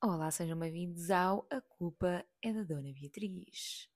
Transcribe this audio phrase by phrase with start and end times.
[0.00, 3.90] Olá, sejam bem-vindos ao A Culpa é da Dona Beatriz.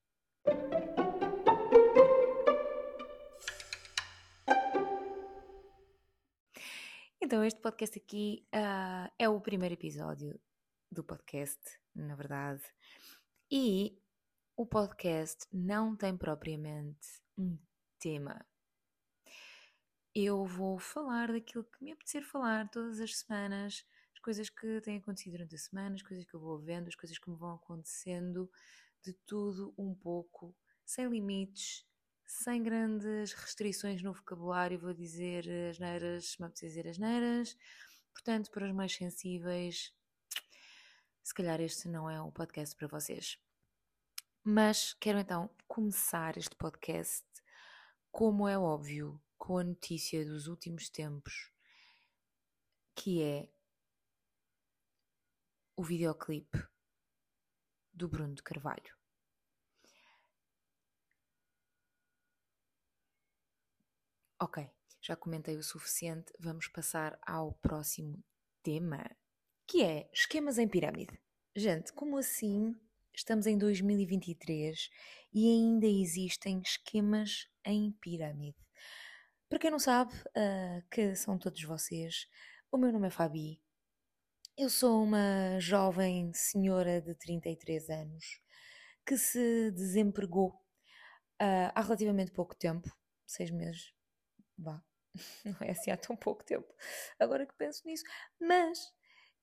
[7.20, 10.40] Então, este podcast aqui uh, é o primeiro episódio
[10.90, 11.60] do podcast,
[11.94, 12.64] na verdade,
[13.48, 13.96] e
[14.56, 17.56] o podcast não tem propriamente um
[18.00, 18.44] tema.
[20.12, 23.86] Eu vou falar daquilo que me apetecer falar todas as semanas
[24.22, 27.18] coisas que têm acontecido durante a semana, as coisas que eu vou vendo, as coisas
[27.18, 28.50] que me vão acontecendo,
[29.02, 31.84] de tudo um pouco, sem limites,
[32.24, 37.56] sem grandes restrições no vocabulário, vou dizer as neiras, se me apetecer dizer as neiras.
[38.12, 39.92] Portanto, para os mais sensíveis,
[41.22, 43.38] se calhar este não é o podcast para vocês.
[44.44, 47.26] Mas quero então começar este podcast,
[48.10, 51.52] como é óbvio, com a notícia dos últimos tempos,
[52.94, 53.48] que é
[55.76, 56.58] o videoclipe
[57.92, 58.96] do Bruno de Carvalho.
[64.40, 64.68] Ok,
[65.00, 68.22] já comentei o suficiente, vamos passar ao próximo
[68.62, 69.08] tema,
[69.66, 71.20] que é esquemas em pirâmide.
[71.54, 72.74] Gente, como assim
[73.14, 74.90] estamos em 2023
[75.32, 78.58] e ainda existem esquemas em pirâmide?
[79.48, 82.26] Para quem não sabe, uh, que são todos vocês,
[82.70, 83.62] o meu nome é Fabi,
[84.56, 88.40] eu sou uma jovem senhora de 33 anos
[89.06, 90.50] que se desempregou
[91.40, 92.88] uh, há relativamente pouco tempo
[93.26, 93.94] seis meses.
[94.58, 94.82] Vá,
[95.44, 96.68] não é assim há tão pouco tempo,
[97.18, 98.04] agora que penso nisso.
[98.38, 98.78] Mas,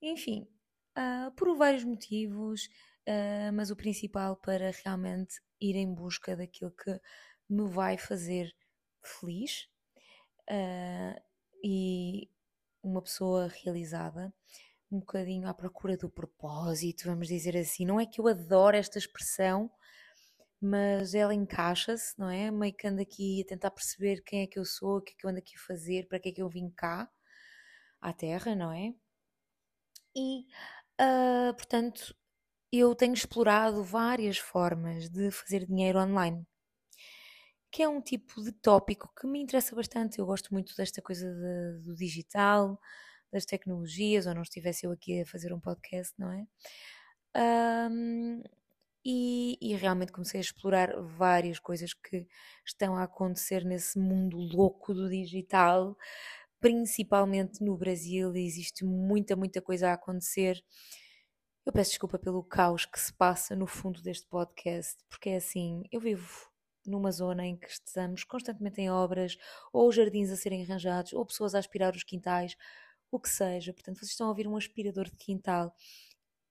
[0.00, 0.48] enfim,
[0.96, 2.66] uh, por vários motivos,
[3.08, 7.00] uh, mas o principal para realmente ir em busca daquilo que
[7.48, 8.54] me vai fazer
[9.02, 9.68] feliz
[11.62, 12.28] e
[12.82, 14.32] uma pessoa realizada
[14.90, 17.84] um bocadinho à procura do propósito, vamos dizer assim.
[17.86, 19.70] Não é que eu adoro esta expressão,
[20.60, 22.50] mas ela encaixa-se, não é?
[22.50, 25.14] Meio que ando aqui a tentar perceber quem é que eu sou, o que é
[25.16, 27.08] que eu ando aqui a fazer, para que é que eu vim cá,
[28.00, 28.94] à Terra, não é?
[30.14, 30.40] E,
[31.00, 32.14] uh, portanto,
[32.72, 36.46] eu tenho explorado várias formas de fazer dinheiro online,
[37.70, 40.18] que é um tipo de tópico que me interessa bastante.
[40.18, 42.78] Eu gosto muito desta coisa de, do digital,
[43.32, 46.46] das tecnologias, ou não estivesse eu aqui a fazer um podcast, não é?
[47.90, 48.42] Um,
[49.04, 52.26] e, e, realmente comecei a explorar várias coisas que
[52.66, 55.96] estão a acontecer nesse mundo louco do digital,
[56.60, 60.62] principalmente no Brasil, existe muita, muita coisa a acontecer.
[61.64, 65.82] Eu peço desculpa pelo caos que se passa no fundo deste podcast, porque é assim,
[65.90, 66.50] eu vivo
[66.86, 69.36] numa zona em que estamos constantemente em obras,
[69.72, 72.56] ou jardins a serem arranjados, ou pessoas a aspirar os quintais,
[73.10, 73.72] o que seja.
[73.72, 75.74] Portanto, vocês estão a ouvir um aspirador de quintal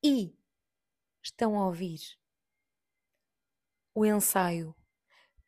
[0.04, 0.36] e
[1.24, 2.00] estão a ouvir
[3.94, 4.76] o ensaio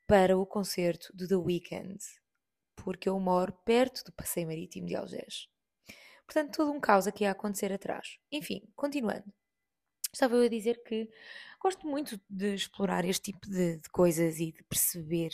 [0.08, 1.98] para o concerto do The Weeknd,
[2.76, 5.48] porque eu moro perto do Passeio Marítimo de Algés.
[6.26, 8.18] Portanto, todo um caos aqui a acontecer atrás.
[8.32, 9.32] Enfim, continuando.
[10.14, 11.10] Estava eu a dizer que
[11.62, 15.32] gosto muito de explorar este tipo de, de coisas e de perceber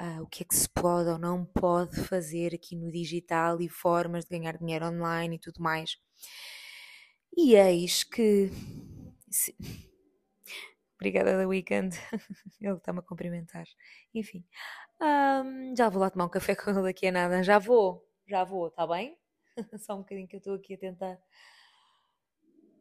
[0.00, 3.68] uh, o que é que se pode ou não pode fazer aqui no digital e
[3.68, 5.98] formas de ganhar dinheiro online e tudo mais.
[7.36, 8.50] E eis que.
[9.30, 9.56] Se...
[10.96, 11.98] Obrigada da Weekend,
[12.60, 13.66] ele está-me a cumprimentar.
[14.14, 14.44] Enfim,
[15.00, 17.42] um, já vou lá tomar um café com ele daqui a nada.
[17.42, 19.18] Já vou, já vou, está bem?
[19.78, 21.18] Só um bocadinho que eu estou aqui a tentar.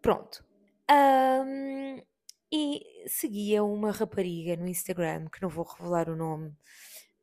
[0.01, 0.43] Pronto.
[0.89, 2.01] Um,
[2.51, 6.53] e seguia uma rapariga no Instagram, que não vou revelar o nome,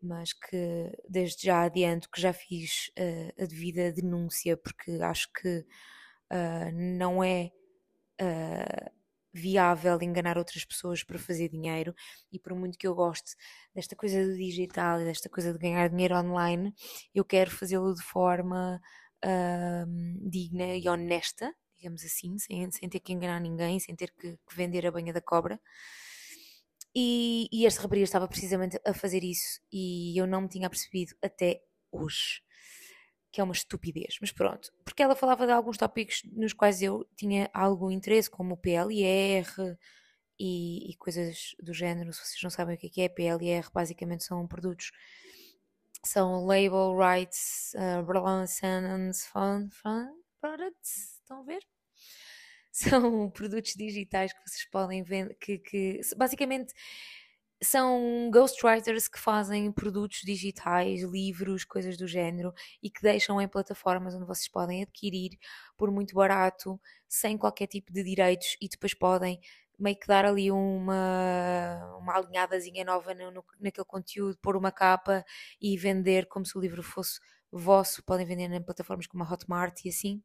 [0.02, 5.58] mas que desde já adianto que já fiz uh, a devida denúncia, porque acho que
[5.58, 7.50] uh, não é
[8.20, 8.90] uh,
[9.32, 11.94] viável enganar outras pessoas para fazer dinheiro,
[12.32, 13.34] e por muito que eu goste
[13.74, 16.74] desta coisa do digital e desta coisa de ganhar dinheiro online,
[17.14, 18.80] eu quero fazê-lo de forma
[20.22, 24.56] digna e honesta, digamos assim, sem, sem ter que enganar ninguém, sem ter que, que
[24.56, 25.60] vender a banha da cobra.
[27.00, 31.14] E, e esta rapariga estava precisamente a fazer isso e eu não me tinha percebido
[31.22, 31.62] até
[31.92, 32.42] hoje.
[33.30, 34.72] Que é uma estupidez, mas pronto.
[34.84, 39.46] Porque ela falava de alguns tópicos nos quais eu tinha algum interesse, como o PLR
[40.40, 42.12] e, e coisas do género.
[42.12, 44.90] Se vocês não sabem o que é, é PLR, basicamente são produtos
[46.04, 50.10] são Label Rights uh, Relations Fund, Fund
[50.40, 51.62] Products, estão a ver?
[52.78, 56.72] São produtos digitais que vocês podem ver, que, que basicamente
[57.60, 64.14] são ghostwriters que fazem produtos digitais, livros, coisas do género e que deixam em plataformas
[64.14, 65.36] onde vocês podem adquirir
[65.76, 69.40] por muito barato, sem qualquer tipo de direitos e depois podem
[69.76, 75.24] meio que dar ali uma, uma alinhadazinha nova no, no, naquele conteúdo, pôr uma capa
[75.60, 77.20] e vender como se o livro fosse
[77.50, 78.02] vosso.
[78.04, 80.22] Podem vender em plataformas como a Hotmart e assim.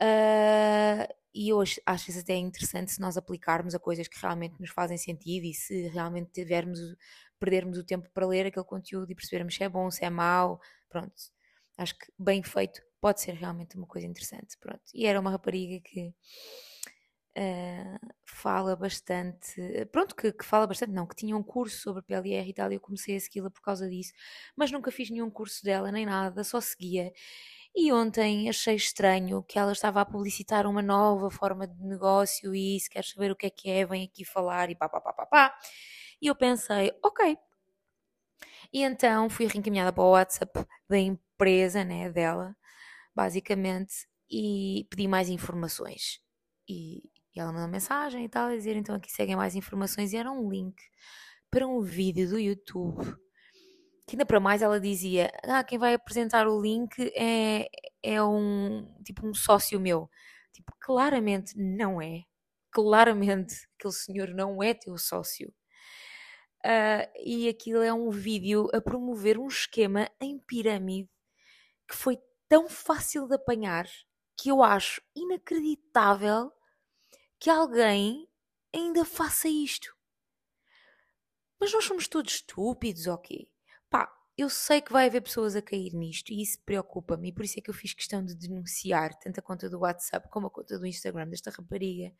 [0.00, 1.80] Uh, e eu acho,
[2.10, 5.88] isso até interessante se nós aplicarmos a coisas que realmente nos fazem sentido e se
[5.88, 6.78] realmente tivermos,
[7.38, 10.60] perdermos o tempo para ler aquele conteúdo e percebermos se é bom, se é mau,
[10.88, 11.14] pronto.
[11.78, 14.82] Acho que bem feito pode ser realmente uma coisa interessante, pronto.
[14.94, 16.14] E era uma rapariga que
[17.36, 22.48] uh, fala bastante, pronto, que, que, fala bastante, não, que tinha um curso sobre PLR
[22.48, 24.12] e tal, e eu comecei a segui-la por causa disso,
[24.56, 27.12] mas nunca fiz nenhum curso dela nem nada, só seguia.
[27.74, 32.78] E ontem achei estranho que ela estava a publicitar uma nova forma de negócio e
[32.78, 35.12] se quer saber o que é que é, vem aqui falar e pá pá pá
[35.12, 35.58] pá pá.
[36.20, 37.36] E eu pensei, ok.
[38.72, 42.56] E então fui reencaminhada para o WhatsApp da empresa, né, dela,
[43.14, 46.20] basicamente, e pedi mais informações.
[46.68, 47.02] E,
[47.34, 50.30] e ela mandou mensagem e tal, a dizer então aqui seguem mais informações e era
[50.30, 50.76] um link
[51.50, 53.16] para um vídeo do YouTube
[54.06, 57.68] que ainda para mais ela dizia: Ah, quem vai apresentar o link é,
[58.02, 60.10] é um tipo um sócio meu.
[60.52, 62.24] Tipo, claramente não é.
[62.70, 65.52] Claramente aquele senhor não é teu sócio.
[66.64, 71.10] Uh, e aquilo é um vídeo a promover um esquema em pirâmide
[71.88, 72.18] que foi
[72.48, 73.86] tão fácil de apanhar
[74.36, 76.52] que eu acho inacreditável
[77.38, 78.28] que alguém
[78.72, 79.92] ainda faça isto.
[81.58, 83.51] Mas nós somos todos estúpidos, ok?
[84.36, 87.58] Eu sei que vai haver pessoas a cair nisto e isso preocupa-me, e por isso
[87.58, 90.78] é que eu fiz questão de denunciar tanto a conta do WhatsApp como a conta
[90.78, 92.14] do Instagram desta rapariga.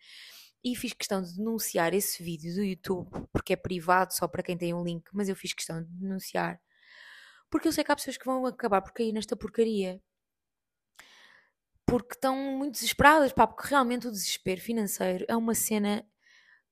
[0.62, 4.58] E fiz questão de denunciar esse vídeo do YouTube, porque é privado só para quem
[4.58, 6.60] tem um link, mas eu fiz questão de denunciar.
[7.50, 10.00] Porque eu sei que há pessoas que vão acabar por cair nesta porcaria.
[11.86, 16.06] Porque estão muito desesperadas, pá, porque realmente o desespero financeiro é uma cena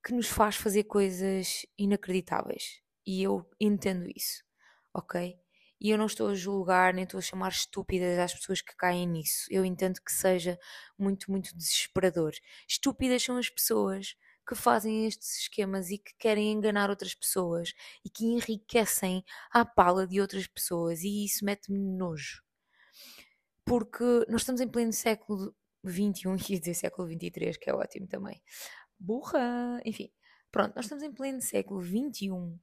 [0.05, 2.83] que nos faz fazer coisas inacreditáveis.
[3.07, 4.50] E eu entendo isso
[4.95, 5.39] ok?
[5.81, 9.07] E eu não estou a julgar, nem estou a chamar estúpidas às pessoas que caem
[9.07, 9.47] nisso.
[9.51, 10.59] Eu entendo que seja
[10.99, 12.33] muito, muito desesperador.
[12.69, 14.15] Estúpidas são as pessoas
[14.47, 17.73] que fazem estes esquemas e que querem enganar outras pessoas
[18.05, 22.43] e que enriquecem a pala de outras pessoas, e isso mete-me nojo.
[23.65, 25.55] Porque nós estamos em pleno século
[25.87, 28.43] XXI, ia dizer século XXIII, que é ótimo também.
[28.99, 29.81] Burra!
[29.85, 30.11] Enfim,
[30.51, 32.61] pronto, nós estamos em pleno século XXI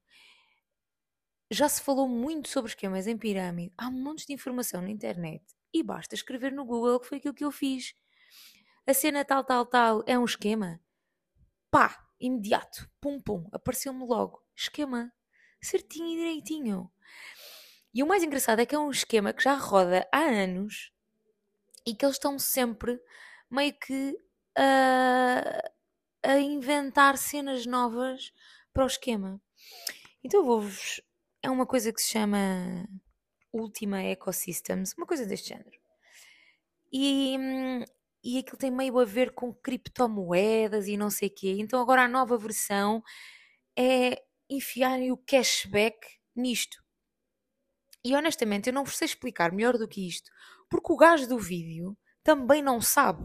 [1.49, 5.43] já se falou muito sobre esquemas em pirâmide, há um monte de informação na internet
[5.73, 7.93] e basta escrever no Google que foi aquilo que eu fiz.
[8.85, 10.79] A cena tal, tal, tal é um esquema?
[11.69, 14.41] Pá, imediato, pum, pum, apareceu-me logo.
[14.55, 15.11] Esquema,
[15.61, 16.91] certinho e direitinho.
[17.93, 20.91] E o mais engraçado é que é um esquema que já roda há anos
[21.85, 22.99] e que eles estão sempre
[23.49, 24.17] meio que
[24.57, 25.71] a,
[26.23, 28.33] a inventar cenas novas
[28.73, 29.41] para o esquema.
[30.23, 31.01] Então vou-vos
[31.47, 32.37] é uma coisa que se chama
[33.53, 35.79] Ultima Ecosystems, uma coisa deste género.
[36.91, 37.37] E,
[38.21, 41.55] e aquilo tem meio a ver com criptomoedas e não sei o quê.
[41.57, 43.01] Então agora a nova versão
[43.77, 45.97] é enfiarem o cashback
[46.35, 46.83] nisto.
[48.03, 50.29] E honestamente eu não vos sei explicar melhor do que isto,
[50.69, 53.23] porque o gajo do vídeo também não sabe.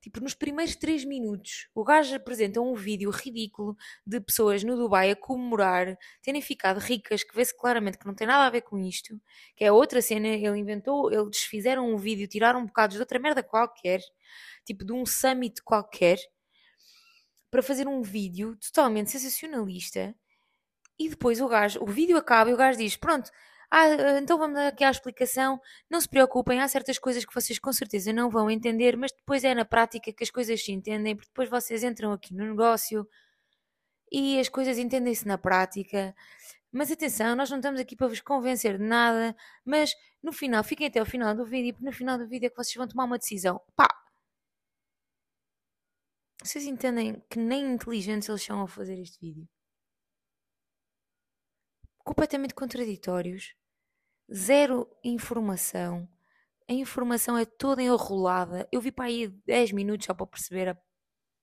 [0.00, 5.10] Tipo, nos primeiros 3 minutos, o gajo apresenta um vídeo ridículo de pessoas no Dubai
[5.10, 8.78] a comemorar terem ficado ricas, que vê-se claramente que não tem nada a ver com
[8.78, 9.20] isto,
[9.56, 13.42] que é outra cena, ele inventou, eles fizeram um vídeo, tiraram bocados de outra merda
[13.42, 14.00] qualquer,
[14.64, 16.18] tipo de um summit qualquer,
[17.50, 20.14] para fazer um vídeo totalmente sensacionalista.
[20.98, 23.30] E depois o gajo, o vídeo acaba e o gajo diz: Pronto,
[23.70, 25.60] ah, eh, então vamos aqui à explicação.
[25.90, 29.44] Não se preocupem, há certas coisas que vocês com certeza não vão entender, mas depois
[29.44, 33.06] é na prática que as coisas se entendem, porque depois vocês entram aqui no negócio
[34.10, 36.14] e as coisas entendem-se na prática.
[36.72, 40.86] Mas atenção, nós não estamos aqui para vos convencer de nada, mas no final, fiquem
[40.88, 43.04] até o final do vídeo, porque no final do vídeo é que vocês vão tomar
[43.04, 43.60] uma decisão.
[43.76, 43.88] Pá!
[46.42, 49.48] Vocês entendem que nem inteligentes eles são a fazer este vídeo?
[52.06, 53.54] Completamente contraditórios,
[54.32, 56.08] zero informação,
[56.68, 58.68] a informação é toda enrolada.
[58.72, 60.78] Eu vi para aí 10 minutos só para perceber a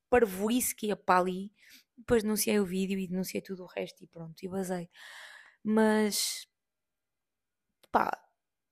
[0.10, 1.54] parvoíce que ia para ali.
[1.98, 4.90] Depois denunciei o vídeo e denunciei tudo o resto e pronto, e basei.
[5.64, 6.48] Mas
[7.92, 8.12] pá,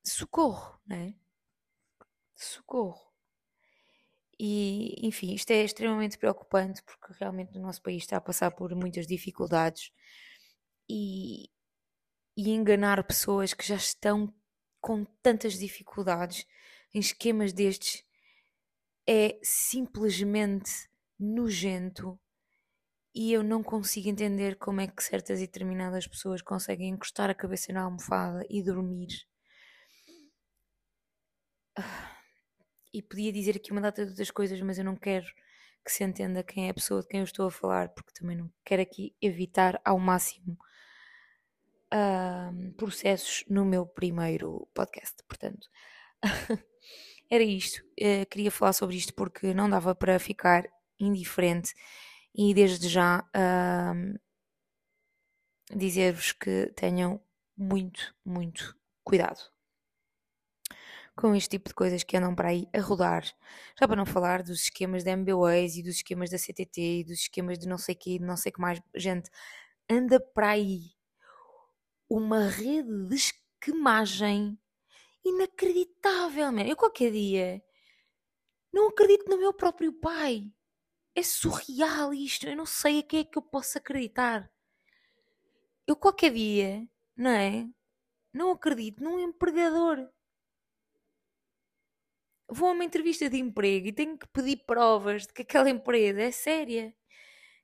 [0.03, 1.15] socorro, né?
[2.35, 3.11] Socorro.
[4.39, 8.73] E enfim, isto é extremamente preocupante porque realmente o nosso país está a passar por
[8.75, 9.91] muitas dificuldades
[10.89, 11.50] e,
[12.35, 14.33] e enganar pessoas que já estão
[14.79, 16.45] com tantas dificuldades
[16.93, 18.03] em esquemas destes
[19.07, 22.19] é simplesmente nojento
[23.13, 27.35] e eu não consigo entender como é que certas e determinadas pessoas conseguem encostar a
[27.35, 29.09] cabeça na almofada e dormir.
[32.93, 35.25] E podia dizer aqui uma data de outras coisas, mas eu não quero
[35.85, 38.35] que se entenda quem é a pessoa de quem eu estou a falar, porque também
[38.37, 40.57] não quero aqui evitar ao máximo
[41.93, 45.15] uh, processos no meu primeiro podcast.
[45.27, 45.67] Portanto,
[47.29, 47.81] era isto.
[47.99, 50.65] Uh, queria falar sobre isto porque não dava para ficar
[50.99, 51.73] indiferente
[52.33, 54.19] e desde já uh,
[55.75, 57.21] dizer-vos que tenham
[57.57, 59.51] muito, muito cuidado
[61.15, 63.23] com este tipo de coisas que andam para aí a rodar.
[63.79, 67.19] Já para não falar dos esquemas da MBWays e dos esquemas da CTT e dos
[67.19, 68.81] esquemas de não sei que, de não sei que mais.
[68.95, 69.29] Gente,
[69.89, 70.91] anda para aí
[72.15, 74.57] uma rede de esquemagem
[75.23, 76.63] inacreditável, man.
[76.63, 77.63] Eu qualquer dia
[78.71, 80.51] não acredito no meu próprio pai.
[81.15, 82.47] É surreal isto.
[82.47, 84.51] Eu não sei a quem é que eu posso acreditar.
[85.85, 87.67] Eu qualquer dia, não é?
[88.33, 90.09] Não acredito num empregador
[92.51, 96.21] vou a uma entrevista de emprego e tenho que pedir provas de que aquela empresa
[96.21, 96.93] é séria,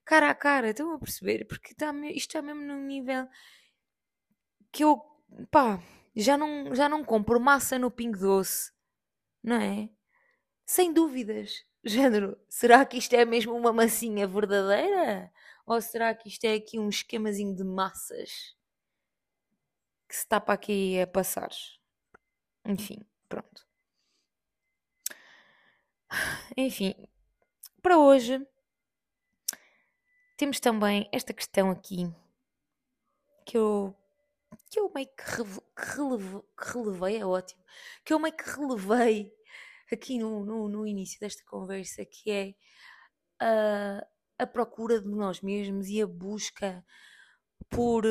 [0.06, 1.46] cara a cara, estão a perceber?
[1.46, 3.28] Porque está, isto está mesmo num nível
[4.78, 5.02] que eu,
[5.50, 5.82] pá,
[6.16, 8.72] já não, já não compro massa no Pingo Doce,
[9.44, 9.90] não é?
[10.68, 11.66] Sem dúvidas.
[11.84, 15.34] Género, será que isto é mesmo uma massinha verdadeira?
[15.66, 18.56] Ou será que isto é aqui um esquemazinho de massas
[20.08, 21.50] que se está para aqui a passar?
[22.64, 23.66] Enfim, pronto.
[26.56, 26.94] Enfim,
[27.82, 28.46] para hoje
[30.38, 32.14] temos também esta questão aqui
[33.44, 33.96] que eu,
[34.70, 37.64] que eu meio que, que, que relevei, é ótimo,
[38.04, 39.34] que eu meio que relevei
[39.92, 42.56] aqui no, no, no início desta conversa, que é
[43.40, 44.08] a,
[44.40, 46.86] a procura de nós mesmos e a busca
[47.70, 48.04] por,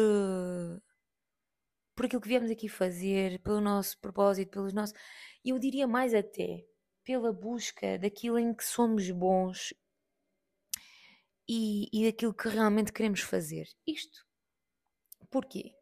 [1.94, 4.96] por aquilo que viemos aqui fazer, pelo nosso propósito, pelos nossos.
[5.44, 6.64] Eu diria mais até
[7.04, 9.72] pela busca daquilo em que somos bons
[11.48, 13.68] e, e daquilo que realmente queremos fazer.
[13.86, 14.26] Isto
[15.30, 15.74] porquê?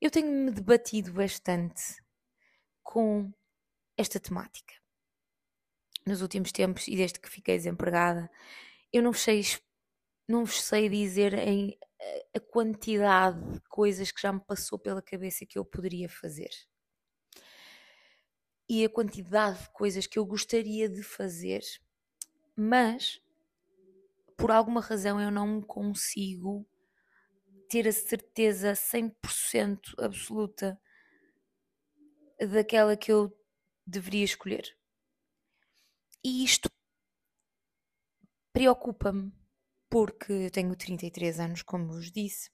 [0.00, 2.02] Eu tenho-me debatido bastante
[2.82, 3.32] com
[3.96, 4.74] esta temática
[6.06, 8.30] nos últimos tempos e desde que fiquei desempregada.
[8.92, 9.42] Eu não sei,
[10.28, 11.78] não sei dizer em
[12.34, 16.50] a quantidade de coisas que já me passou pela cabeça que eu poderia fazer
[18.68, 21.62] e a quantidade de coisas que eu gostaria de fazer,
[22.54, 23.20] mas
[24.36, 26.66] por alguma razão eu não consigo
[27.68, 30.80] ter a certeza 100% absoluta
[32.52, 33.36] daquela que eu
[33.86, 34.76] deveria escolher.
[36.24, 36.68] E isto
[38.52, 39.32] preocupa-me
[39.88, 42.50] porque eu tenho 33 anos, como vos disse,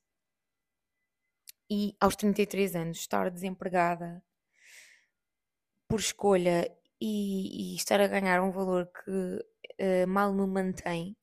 [1.71, 4.23] e aos 33 anos estar desempregada
[5.88, 11.16] por escolha e, e, estar a ganhar um valor que uh, mal me mantém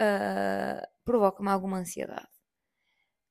[0.00, 2.33] uh, provoca-me alguma ansiedade.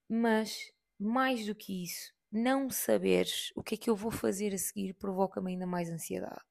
[0.07, 4.57] Mas, mais do que isso, não saberes o que é que eu vou fazer a
[4.57, 6.41] seguir provoca-me ainda mais ansiedade.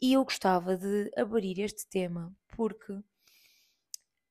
[0.00, 2.98] E eu gostava de abrir este tema porque,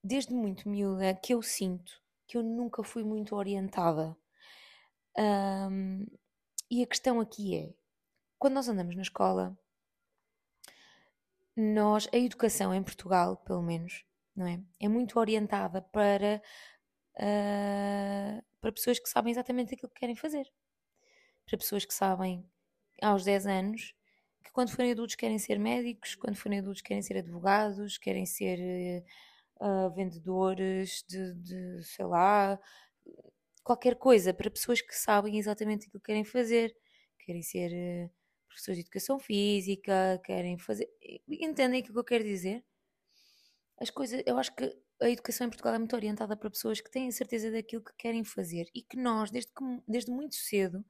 [0.03, 4.15] desde muito miúda, que eu sinto que eu nunca fui muito orientada.
[5.17, 6.05] Um,
[6.70, 7.74] e a questão aqui é:
[8.38, 9.58] quando nós andamos na escola,
[11.55, 14.03] nós, a educação em Portugal, pelo menos,
[14.36, 14.62] não é?
[14.79, 16.41] É muito orientada para,
[17.19, 20.51] uh, para pessoas que sabem exatamente aquilo que querem fazer.
[21.45, 22.43] Para pessoas que sabem,
[23.01, 23.93] aos 10 anos,
[24.43, 29.03] que quando forem adultos querem ser médicos, quando forem adultos querem ser advogados, querem ser
[29.60, 32.60] uh, vendedores de, de, sei lá,
[33.63, 34.34] qualquer coisa.
[34.34, 36.75] Para pessoas que sabem exatamente aquilo que querem fazer.
[37.19, 38.12] Querem ser uh,
[38.48, 40.88] professores de educação física, querem fazer.
[41.27, 42.63] Entendem aquilo que eu quero dizer?
[43.77, 46.89] As coisas, eu acho que a educação em Portugal é muito orientada para pessoas que
[46.89, 50.85] têm certeza daquilo que querem fazer e que nós, desde, que, desde muito cedo,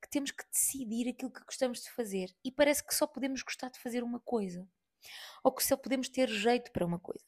[0.00, 3.70] que temos que decidir aquilo que gostamos de fazer e parece que só podemos gostar
[3.70, 4.68] de fazer uma coisa
[5.42, 7.24] ou que só podemos ter jeito para uma coisa.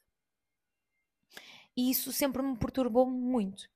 [1.76, 3.68] E isso sempre me perturbou muito.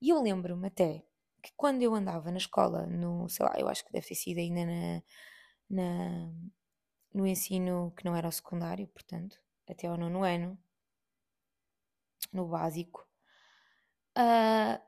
[0.00, 1.04] E eu lembro-me até
[1.42, 4.38] que quando eu andava na escola, no, sei lá, eu acho que deve ter sido
[4.38, 5.02] ainda na,
[5.68, 6.32] na,
[7.12, 10.58] no ensino que não era o secundário, portanto, até ao nono ano,
[12.32, 13.06] no básico,
[14.16, 14.80] uh,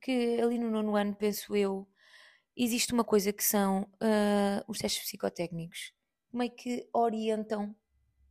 [0.00, 1.88] que ali no nono ano, penso eu,
[2.56, 5.92] existe uma coisa que são uh, os testes psicotécnicos,
[6.32, 7.74] meio que orientam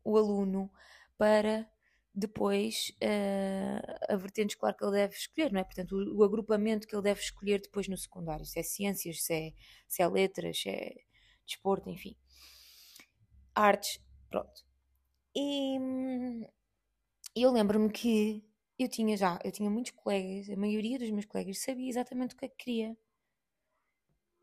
[0.03, 0.71] o aluno
[1.17, 1.69] para
[2.13, 5.63] depois uh, a vertente escolar que ele deve escolher, não é?
[5.63, 9.33] Portanto, o, o, agrupamento que ele deve escolher depois no secundário, se é ciências, se
[9.33, 9.53] é,
[9.87, 10.93] se é letras, se é
[11.45, 12.17] desporto, enfim.
[13.55, 13.99] Artes,
[14.29, 14.65] pronto.
[15.33, 15.79] E
[17.35, 18.43] eu lembro-me que
[18.79, 22.37] eu tinha já, eu tinha muitos colegas, a maioria dos meus colegas sabia exatamente o
[22.37, 22.97] que é que queria.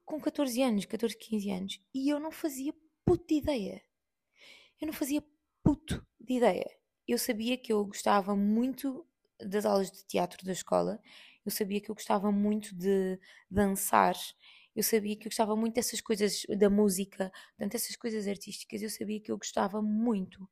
[0.04, 1.80] Com 14 anos, 14, 15 anos.
[1.94, 2.72] E eu não fazia
[3.04, 3.82] puto de ideia.
[4.80, 5.22] Eu não fazia
[5.62, 6.70] puto de ideia.
[7.06, 9.06] Eu sabia que eu gostava muito
[9.40, 11.00] das aulas de teatro da escola.
[11.44, 13.18] Eu sabia que eu gostava muito de
[13.50, 14.16] dançar.
[14.74, 18.82] Eu sabia que eu gostava muito dessas coisas da música, portanto, essas coisas artísticas.
[18.82, 20.48] Eu sabia que eu gostava muito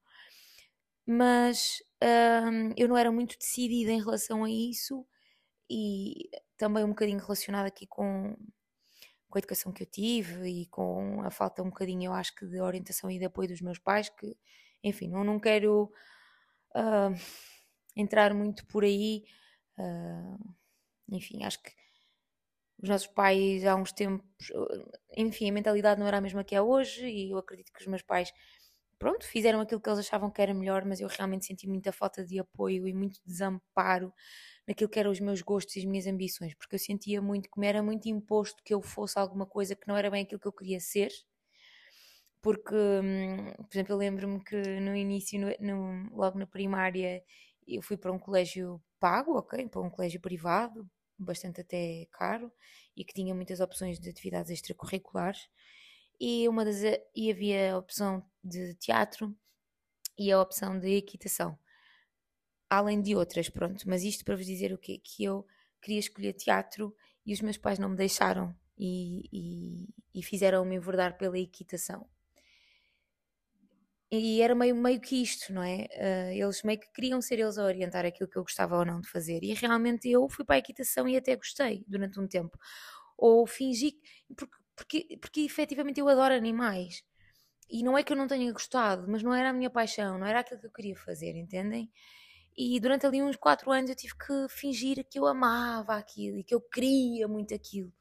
[1.06, 5.06] mas hum, eu não era muito decidida em relação a isso
[5.70, 8.36] e também um bocadinho relacionado aqui com,
[9.28, 12.46] com a educação que eu tive e com a falta um bocadinho, eu acho que,
[12.46, 14.36] de orientação e de apoio dos meus pais, que,
[14.82, 15.92] enfim, não, não quero
[16.74, 17.14] uh,
[17.94, 19.24] entrar muito por aí.
[19.78, 20.54] Uh,
[21.10, 21.70] enfim, acho que
[22.82, 24.52] os nossos pais há uns tempos,
[25.16, 27.86] enfim, a mentalidade não era a mesma que é hoje e eu acredito que os
[27.86, 28.32] meus pais
[28.98, 32.24] pronto, fizeram aquilo que eles achavam que era melhor, mas eu realmente senti muita falta
[32.24, 34.12] de apoio e muito desamparo
[34.66, 37.60] naquilo que eram os meus gostos e as minhas ambições, porque eu sentia muito que
[37.60, 40.48] me era muito imposto que eu fosse alguma coisa que não era bem aquilo que
[40.48, 41.10] eu queria ser.
[42.42, 47.22] Porque, hum, por exemplo, eu lembro-me que no início, no, no, logo na primária,
[47.66, 50.88] eu fui para um colégio pago, ok, para um colégio privado,
[51.18, 52.52] bastante até caro,
[52.96, 55.48] e que tinha muitas opções de atividades extracurriculares
[56.20, 56.80] e, uma das,
[57.14, 59.36] e havia a opção de teatro
[60.18, 61.58] e a opção de equitação.
[62.68, 63.88] Além de outras, pronto.
[63.88, 65.00] Mas isto para vos dizer o quê?
[65.02, 65.46] Que eu
[65.80, 66.94] queria escolher teatro
[67.24, 72.08] e os meus pais não me deixaram e, e, e fizeram-me enverdar pela equitação.
[74.10, 75.88] E era meio, meio que isto, não é?
[75.96, 79.00] Uh, eles meio que queriam ser eles a orientar aquilo que eu gostava ou não
[79.00, 79.42] de fazer.
[79.42, 82.56] E realmente eu fui para a equitação e até gostei durante um tempo.
[83.18, 83.98] Ou fingi,
[84.36, 87.02] porque porque, porque efetivamente eu adoro animais.
[87.68, 90.26] E não é que eu não tenha gostado, mas não era a minha paixão, não
[90.26, 91.90] era aquilo que eu queria fazer, entendem?
[92.56, 96.44] E durante ali uns 4 anos eu tive que fingir que eu amava aquilo e
[96.44, 97.92] que eu queria muito aquilo.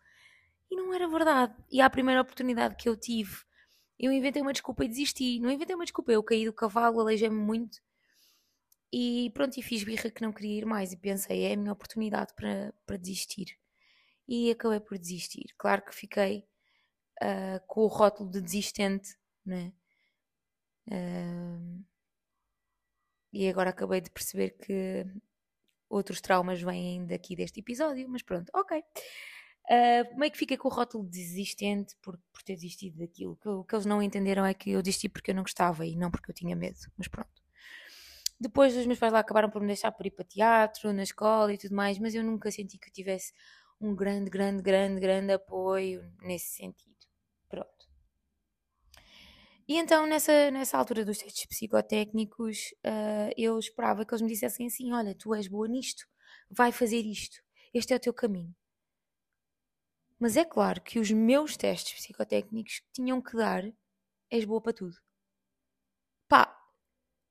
[0.71, 1.55] E não era verdade.
[1.71, 3.35] E à primeira oportunidade que eu tive,
[3.99, 5.39] eu inventei uma desculpa e desisti.
[5.39, 7.79] Não inventei uma desculpa, eu caí do cavalo, aleijei-me muito.
[8.93, 10.93] E pronto, e fiz birra que não queria ir mais.
[10.93, 13.57] E pensei, é a minha oportunidade para, para desistir.
[14.27, 15.53] E acabei por desistir.
[15.57, 16.47] Claro que fiquei
[17.21, 19.73] uh, com o rótulo de desistente, né?
[20.88, 21.84] Uh,
[23.34, 25.06] e agora acabei de perceber que
[25.89, 28.84] outros traumas vêm daqui deste episódio, mas pronto, ok.
[29.67, 33.38] Uh, meio que fiquei com o rótulo de desistente por, por ter desistido daquilo.
[33.43, 36.12] O que eles não entenderam é que eu desisti porque eu não gostava e não
[36.12, 37.43] porque eu tinha medo, mas pronto.
[38.39, 41.54] Depois os meus pais lá acabaram por me deixar por ir para teatro, na escola
[41.54, 43.34] e tudo mais, mas eu nunca senti que eu tivesse
[43.80, 46.94] um grande, grande, grande, grande apoio nesse sentido.
[49.67, 54.67] E então, nessa, nessa altura dos testes psicotécnicos, uh, eu esperava que eles me dissessem
[54.67, 56.06] assim: Olha, tu és boa nisto,
[56.49, 57.41] vai fazer isto,
[57.73, 58.56] este é o teu caminho.
[60.19, 63.63] Mas é claro que os meus testes psicotécnicos tinham que dar:
[64.30, 64.95] És boa para tudo.
[66.28, 66.56] Pá,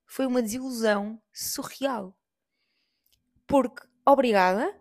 [0.06, 2.16] foi uma desilusão surreal.
[3.46, 4.76] Porque, obrigada,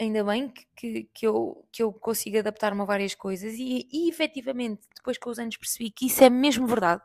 [0.00, 4.82] ainda bem que, que, eu, que eu consigo adaptar-me a várias coisas e, e efetivamente,
[4.94, 7.02] depois com os anos percebi que isso é mesmo verdade.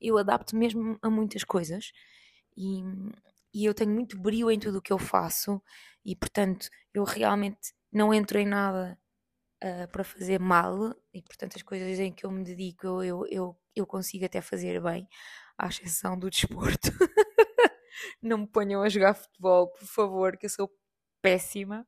[0.00, 1.92] Eu adapto mesmo a muitas coisas
[2.56, 2.82] e,
[3.54, 5.62] e eu tenho muito brilho em tudo o que eu faço
[6.04, 8.98] e, portanto, eu realmente não entro em nada
[9.62, 13.26] uh, para fazer mal e, portanto, as coisas em que eu me dedico eu, eu,
[13.26, 15.08] eu, eu consigo até fazer bem,
[15.58, 16.90] à exceção do desporto.
[18.22, 20.70] não me ponham a jogar futebol, por favor, que eu sou
[21.22, 21.86] péssima,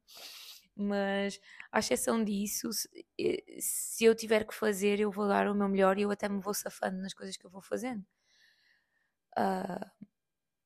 [0.77, 1.41] mas
[1.71, 2.89] à exceção disso, se,
[3.21, 6.29] eh, se eu tiver que fazer, eu vou dar o meu melhor e eu até
[6.29, 8.05] me vou safando nas coisas que eu vou fazendo
[9.39, 10.07] uh,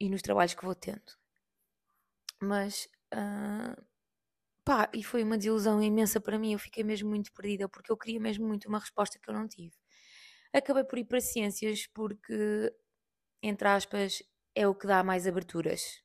[0.00, 1.12] e nos trabalhos que vou tendo.
[2.40, 3.82] Mas uh,
[4.64, 6.52] pá, e foi uma desilusão imensa para mim.
[6.52, 9.48] Eu fiquei mesmo muito perdida porque eu queria mesmo muito uma resposta que eu não
[9.48, 9.74] tive.
[10.52, 12.72] Acabei por ir para ciências porque,
[13.42, 14.22] entre aspas,
[14.54, 16.02] é o que dá mais aberturas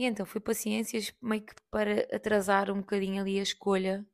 [0.00, 4.06] e então fui para ciências meio que para atrasar um bocadinho ali a escolha.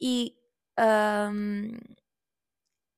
[0.00, 0.36] E
[0.78, 1.76] um,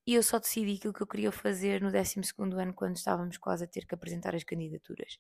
[0.07, 2.21] eu só decidi aquilo que eu queria fazer no 12
[2.61, 5.19] ano, quando estávamos quase a ter que apresentar as candidaturas.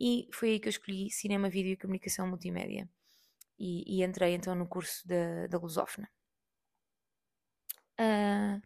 [0.00, 2.88] E foi aí que eu escolhi Cinema, Vídeo e Comunicação Multimédia.
[3.58, 6.08] e, e entrei então no curso da, da Lusófona.
[8.00, 8.60] Uh,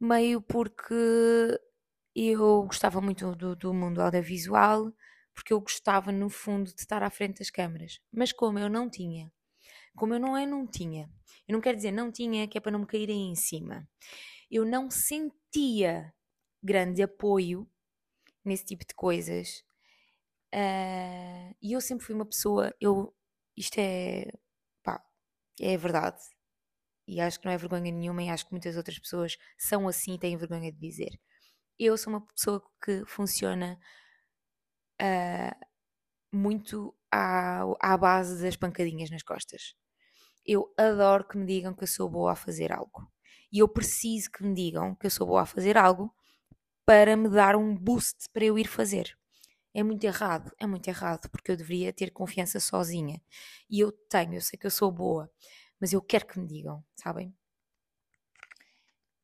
[0.00, 0.94] meio porque
[2.14, 4.92] eu gostava muito do, do mundo audiovisual,
[5.38, 8.00] porque eu gostava, no fundo, de estar à frente das câmaras.
[8.10, 9.32] Mas como eu não tinha,
[9.94, 11.08] como eu não é, não tinha,
[11.46, 13.88] eu não quero dizer não tinha, que é para não me caírem em cima,
[14.50, 16.12] eu não sentia
[16.60, 17.70] grande apoio
[18.44, 19.64] nesse tipo de coisas.
[20.52, 23.14] Uh, e eu sempre fui uma pessoa, eu,
[23.56, 24.26] isto é,
[24.82, 25.00] pá,
[25.60, 26.18] é verdade.
[27.06, 30.14] E acho que não é vergonha nenhuma, e acho que muitas outras pessoas são assim
[30.14, 31.20] e têm vergonha de dizer.
[31.78, 33.78] Eu sou uma pessoa que funciona
[35.00, 35.66] uh,
[36.32, 39.74] muito à, à base das pancadinhas nas costas.
[40.46, 43.10] Eu adoro que me digam que eu sou boa a fazer algo.
[43.52, 46.14] E eu preciso que me digam que eu sou boa a fazer algo
[46.86, 49.16] para me dar um boost para eu ir fazer.
[49.74, 53.22] É muito errado, é muito errado, porque eu deveria ter confiança sozinha.
[53.70, 55.30] E eu tenho, eu sei que eu sou boa,
[55.80, 57.34] mas eu quero que me digam, sabem?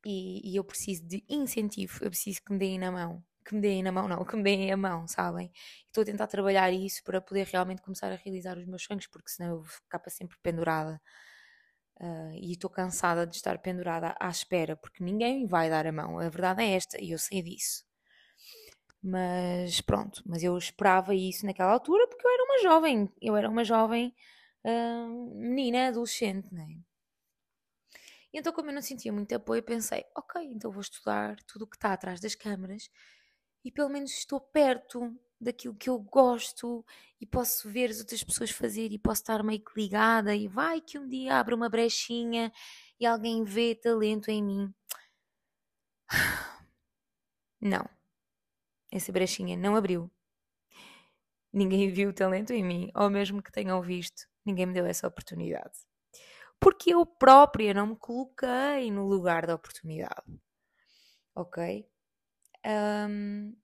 [0.05, 3.23] E, e eu preciso de incentivo, eu preciso que me deem na mão.
[3.45, 5.51] Que me deem na mão, não, que me deem a mão, sabem?
[5.87, 9.29] Estou a tentar trabalhar isso para poder realmente começar a realizar os meus sonhos, porque
[9.29, 11.01] senão eu vou ficar para sempre pendurada.
[11.97, 16.19] Uh, e estou cansada de estar pendurada à espera, porque ninguém vai dar a mão.
[16.19, 17.85] A verdade é esta, e eu sei disso.
[19.01, 23.49] Mas pronto, mas eu esperava isso naquela altura porque eu era uma jovem, eu era
[23.49, 24.15] uma jovem
[24.65, 26.65] uh, menina, adolescente, né?
[28.33, 31.67] E então, como eu não sentia muito apoio, pensei: ok, então vou estudar tudo o
[31.67, 32.89] que está atrás das câmaras
[33.65, 36.85] e pelo menos estou perto daquilo que eu gosto
[37.19, 40.79] e posso ver as outras pessoas fazer e posso estar meio que ligada e vai
[40.79, 42.53] que um dia abre uma brechinha
[42.99, 44.73] e alguém vê talento em mim.
[47.59, 47.89] Não.
[48.91, 50.09] Essa brechinha não abriu.
[51.51, 55.07] Ninguém viu o talento em mim, ou mesmo que tenham visto, ninguém me deu essa
[55.07, 55.79] oportunidade.
[56.59, 60.39] Porque eu própria não me coloquei no lugar da oportunidade.
[61.33, 61.89] Ok?
[62.65, 63.55] Um,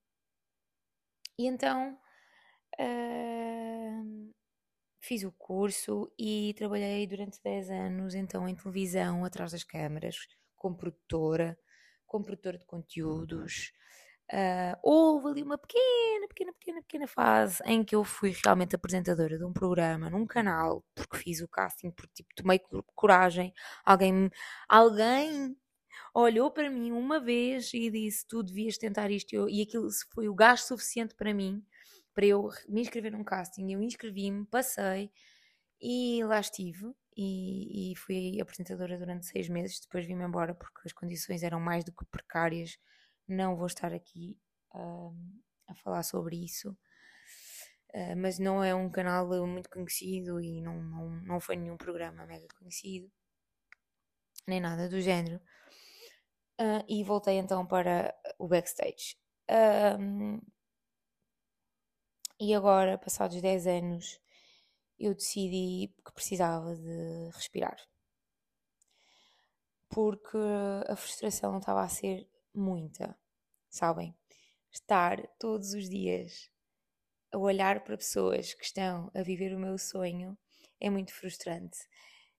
[1.37, 1.97] e então
[5.01, 10.15] fiz o curso e trabalhei durante 10 anos então em televisão, atrás das câmaras,
[10.55, 11.57] como produtora,
[12.05, 13.73] como produtora de conteúdos.
[14.31, 19.37] Uh, houve ali uma pequena, pequena, pequena, pequena fase em que eu fui realmente apresentadora
[19.37, 22.61] de um programa num canal, porque fiz o casting, porque tipo, tomei
[22.95, 23.53] coragem.
[23.83, 24.29] Alguém,
[24.69, 25.57] alguém
[26.13, 29.49] olhou para mim uma vez e disse: Tu devias tentar isto.
[29.49, 31.63] E aquilo foi o gasto suficiente para mim,
[32.13, 33.71] para eu me inscrever num casting.
[33.71, 35.11] Eu inscrevi-me, passei
[35.81, 36.93] e lá estive.
[37.15, 39.81] E, e, fui apresentadora durante seis meses.
[39.81, 42.77] Depois vim-me embora porque as condições eram mais do que precárias
[43.27, 44.37] não vou estar aqui
[44.75, 45.15] uh,
[45.67, 46.77] a falar sobre isso.
[47.93, 52.25] Uh, mas não é um canal muito conhecido e não, não, não foi nenhum programa
[52.25, 53.11] mega conhecido,
[54.47, 55.41] nem nada do género.
[56.61, 59.17] Uh, e voltei então para o backstage.
[62.39, 64.19] e agora, passados 10 anos,
[64.99, 67.77] eu decidi que precisava de respirar.
[69.89, 70.37] Porque
[70.87, 73.17] a frustração estava a ser muita
[73.71, 74.13] sabem?
[74.69, 76.51] Estar todos os dias
[77.31, 80.37] a olhar para pessoas que estão a viver o meu sonho
[80.79, 81.77] é muito frustrante.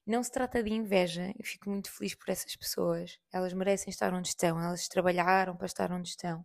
[0.07, 3.19] Não se trata de inveja, eu fico muito feliz por essas pessoas.
[3.33, 6.45] Elas merecem estar onde estão, elas trabalharam para estar onde estão.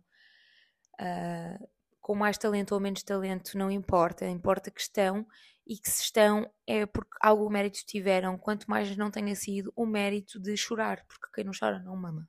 [1.00, 1.68] Uh,
[2.00, 5.26] com mais talento ou menos talento, não importa, importa que estão
[5.66, 9.84] e que se estão é porque algum mérito tiveram, quanto mais não tenha sido o
[9.84, 12.26] mérito de chorar, porque quem não chora não mama.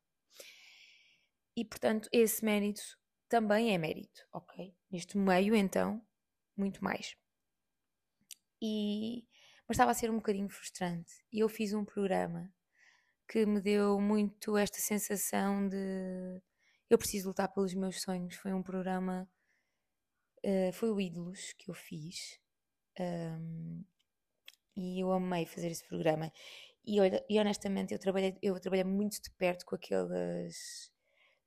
[1.56, 2.82] E portanto, esse mérito
[3.30, 4.76] também é mérito, ok?
[4.92, 6.02] Neste meio, então,
[6.58, 7.16] muito mais.
[8.62, 9.26] E,
[9.70, 11.14] mas estava a ser um bocadinho frustrante.
[11.32, 12.52] E eu fiz um programa
[13.28, 16.42] que me deu muito esta sensação de
[16.90, 18.36] eu preciso lutar pelos meus sonhos.
[18.36, 19.30] Foi um programa,
[20.44, 22.40] uh, foi o Ídolos que eu fiz.
[23.00, 23.86] Um,
[24.76, 26.34] e eu amei fazer esse programa.
[26.84, 26.98] E,
[27.30, 30.92] e honestamente, eu trabalhei, eu trabalhei muito de perto com aquelas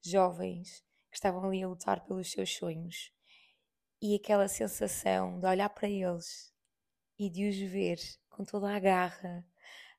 [0.01, 3.13] jovens que estavam ali a lutar pelos seus sonhos
[4.01, 6.52] e aquela sensação de olhar para eles
[7.27, 9.47] e de os ver com toda a garra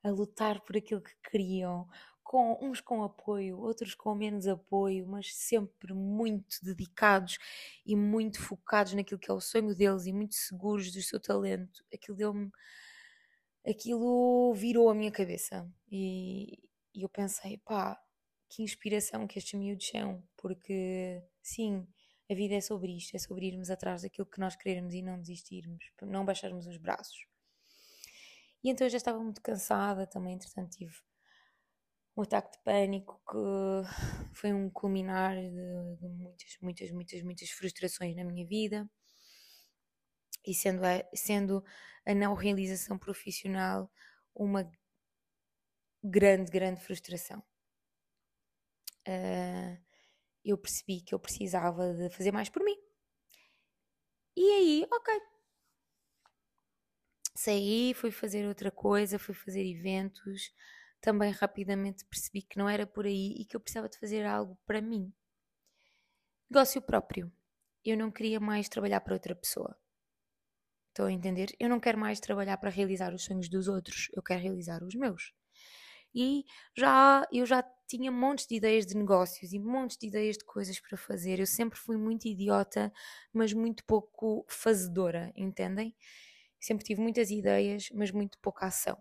[0.03, 1.87] a lutar por aquilo que queriam,
[2.21, 7.37] com uns com apoio, outros com menos apoio, mas sempre muito dedicados
[7.85, 11.85] e muito focados naquilo que é o sonho deles e muito seguros do seu talento.
[11.93, 12.51] Aquilo deu-me
[13.65, 16.59] aquilo virou a minha cabeça e,
[16.93, 17.97] e eu pensei, pá,
[18.49, 21.87] que inspiração que estes miúdos são, porque sim,
[22.33, 25.19] a vida é sobre isto, é sobre irmos atrás daquilo que nós queremos e não
[25.19, 27.27] desistirmos, não baixarmos os braços.
[28.63, 30.95] E então eu já estava muito cansada também, entretanto tive
[32.15, 33.37] um ataque de pânico que
[34.33, 38.89] foi um culminar de, de muitas, muitas, muitas, muitas frustrações na minha vida.
[40.45, 41.63] E sendo a, sendo
[42.05, 43.89] a não realização profissional
[44.35, 44.69] uma
[46.03, 47.41] grande, grande frustração.
[49.07, 49.92] Uh,
[50.43, 52.77] eu percebi que eu precisava de fazer mais por mim.
[54.35, 55.21] E aí, ok.
[57.35, 60.51] Saí, fui fazer outra coisa, fui fazer eventos.
[61.01, 64.57] Também rapidamente percebi que não era por aí e que eu precisava de fazer algo
[64.65, 65.13] para mim.
[66.49, 67.31] Negócio próprio.
[67.83, 69.77] Eu não queria mais trabalhar para outra pessoa.
[70.89, 71.55] Estão a entender?
[71.59, 74.93] Eu não quero mais trabalhar para realizar os sonhos dos outros, eu quero realizar os
[74.95, 75.33] meus.
[76.13, 76.45] E
[76.75, 80.79] já eu já tinha montes de ideias de negócios e montes de ideias de coisas
[80.79, 81.39] para fazer.
[81.39, 82.91] Eu sempre fui muito idiota,
[83.33, 85.95] mas muito pouco fazedora, entendem?
[86.59, 88.97] Sempre tive muitas ideias, mas muito pouca ação.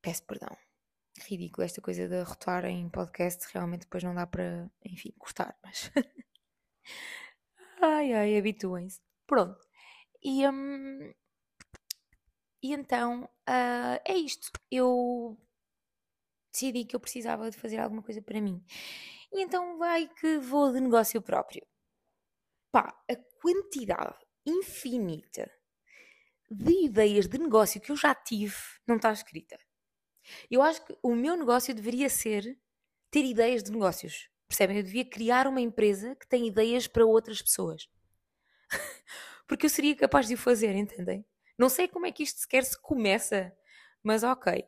[0.00, 0.56] Peço perdão.
[1.28, 5.90] Ridículo esta coisa de rotar em podcast, realmente depois não dá para, enfim, cortar, mas.
[7.80, 9.00] ai ai, habituem-se.
[9.26, 9.58] Pronto.
[10.22, 11.12] E, hum,
[12.62, 14.50] e então uh, é isto.
[14.70, 15.36] Eu
[16.52, 18.62] decidi que eu precisava de fazer alguma coisa para mim.
[19.32, 21.66] E então vai que vou de negócio próprio.
[22.70, 25.50] Pá, a quantidade infinita
[26.50, 29.58] de ideias de negócio que eu já tive não está escrita.
[30.50, 32.58] Eu acho que o meu negócio deveria ser
[33.10, 34.28] ter ideias de negócios.
[34.46, 34.76] Percebem?
[34.76, 37.88] Eu devia criar uma empresa que tem ideias para outras pessoas.
[39.46, 41.24] Porque eu seria capaz de o fazer, entendem?
[41.58, 43.52] Não sei como é que isto sequer se começa,
[44.02, 44.64] mas ok.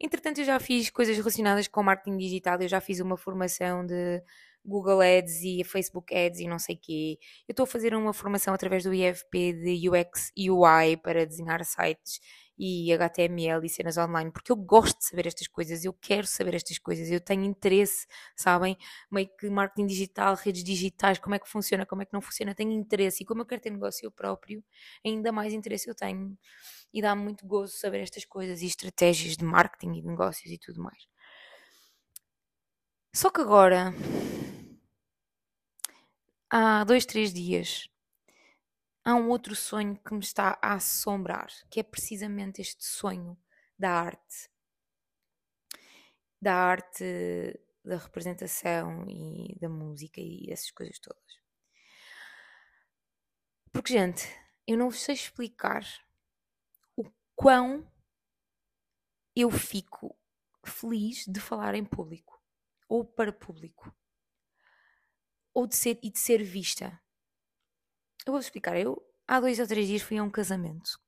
[0.00, 4.22] Entretanto, eu já fiz coisas relacionadas com marketing digital, eu já fiz uma formação de
[4.64, 7.18] Google Ads e Facebook Ads e não sei quê.
[7.48, 11.64] Eu estou a fazer uma formação através do IFP de UX e UI para desenhar
[11.64, 12.20] sites
[12.58, 16.54] e HTML e cenas online, porque eu gosto de saber estas coisas, eu quero saber
[16.54, 18.76] estas coisas, eu tenho interesse, sabem?
[19.10, 22.54] Meio que marketing digital, redes digitais, como é que funciona, como é que não funciona,
[22.54, 24.64] tenho interesse e como eu quero ter negócio próprio,
[25.04, 26.36] ainda mais interesse eu tenho
[26.92, 30.58] e dá-me muito gozo saber estas coisas e estratégias de marketing e de negócios e
[30.58, 31.06] tudo mais.
[33.14, 33.94] Só que agora,
[36.50, 37.88] há dois, três dias,
[39.06, 43.38] há um outro sonho que me está a assombrar, que é precisamente este sonho
[43.78, 44.50] da arte.
[46.42, 47.04] Da arte,
[47.84, 51.22] da representação e da música e essas coisas todas.
[53.72, 54.26] Porque, gente,
[54.66, 55.84] eu não vos sei explicar
[56.96, 57.04] o
[57.36, 57.88] quão
[59.36, 60.18] eu fico
[60.64, 62.42] feliz de falar em público,
[62.88, 63.94] ou para público,
[65.54, 67.00] ou de ser, e de ser vista.
[68.26, 68.76] Eu vou explicar.
[68.76, 71.00] Eu, há dois ou três dias, fui a um casamento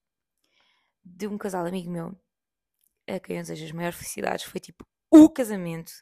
[1.04, 2.16] de um casal amigo meu,
[3.08, 4.44] a quem eu desejo as maiores felicidades.
[4.44, 5.92] Foi tipo o casamento.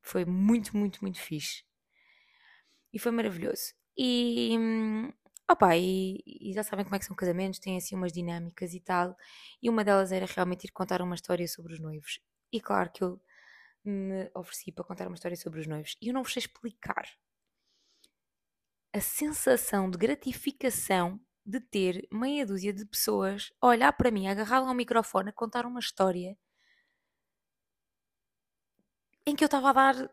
[0.00, 1.64] Foi muito, muito, muito fixe.
[2.92, 3.74] E foi maravilhoso.
[3.96, 4.56] E.
[5.50, 8.80] Opa, e, e já sabem como é que são casamentos, têm assim umas dinâmicas e
[8.80, 9.14] tal.
[9.62, 12.20] E uma delas era realmente ir contar uma história sobre os noivos.
[12.50, 13.20] E claro que eu
[13.84, 15.96] me ofereci para contar uma história sobre os noivos.
[16.00, 17.06] E eu não vos sei explicar
[18.92, 24.66] a sensação de gratificação de ter meia dúzia de pessoas a olhar para mim, agarrado
[24.68, 26.36] ao microfone, a contar uma história
[29.26, 30.10] em que eu estava a dar,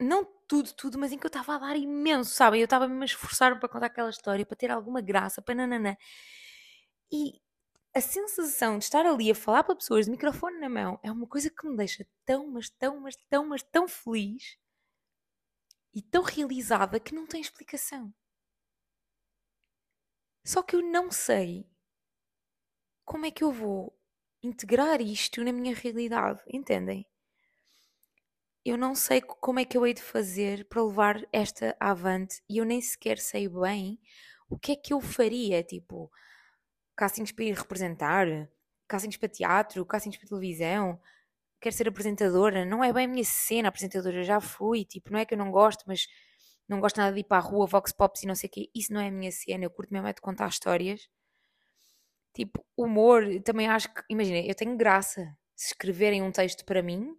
[0.00, 2.60] não tudo, tudo, mas em que eu estava a dar imenso, sabem?
[2.60, 5.96] Eu estava mesmo a esforçar-me para contar aquela história, para ter alguma graça, para nananã.
[7.10, 7.40] E
[7.94, 11.26] a sensação de estar ali a falar para pessoas de microfone na mão é uma
[11.26, 14.58] coisa que me deixa tão, mas tão, mas tão, mas tão feliz
[15.94, 18.12] e tão realizada que não tem explicação.
[20.44, 21.66] Só que eu não sei
[23.04, 23.96] como é que eu vou
[24.42, 27.06] integrar isto na minha realidade, entendem?
[28.64, 32.58] Eu não sei como é que eu hei de fazer para levar esta avante e
[32.58, 34.00] eu nem sequer sei bem
[34.48, 36.10] o que é que eu faria, tipo,
[36.96, 38.26] castings para ir representar,
[38.88, 41.00] castings para teatro, castings para televisão,
[41.64, 45.24] quero ser apresentadora, não é bem a minha cena, apresentadora, já fui, tipo, não é
[45.24, 46.06] que eu não gosto, mas
[46.68, 48.70] não gosto nada de ir para a rua, vox pops e não sei o quê,
[48.74, 51.08] isso não é a minha cena, eu curto mesmo é de contar histórias.
[52.34, 55.24] Tipo, humor, também acho que, imagina, eu tenho graça
[55.56, 57.16] se escreverem um texto para mim,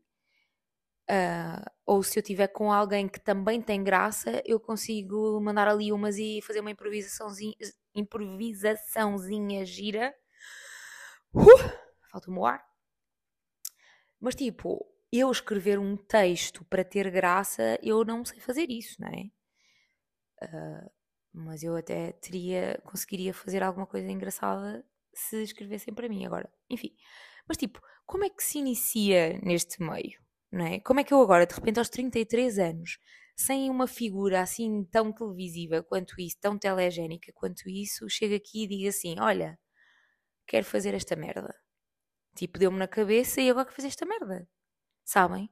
[1.10, 5.92] uh, ou se eu tiver com alguém que também tem graça, eu consigo mandar ali
[5.92, 7.56] umas e fazer uma improvisaçãozinha,
[7.96, 10.14] improvisaçãozinha gira.
[11.34, 11.46] Uh,
[12.12, 12.75] falta o ar
[14.20, 19.10] mas tipo, eu escrever um texto para ter graça, eu não sei fazer isso, não
[19.10, 19.30] é?
[20.46, 20.92] Uh,
[21.34, 26.52] mas eu até teria, conseguiria fazer alguma coisa engraçada se escrevessem para mim agora.
[26.70, 26.96] Enfim.
[27.48, 30.20] Mas tipo, como é que se inicia neste meio?
[30.52, 30.80] Não é?
[30.80, 33.00] Como é que eu agora, de repente, aos 33 anos,
[33.36, 38.68] sem uma figura assim tão televisiva quanto isso, tão telegénica quanto isso, chego aqui e
[38.68, 39.60] digo assim: olha,
[40.48, 41.54] quero fazer esta merda.
[42.36, 44.48] Tipo, deu-me na cabeça e agora que fazer esta merda.
[45.04, 45.50] Sabem?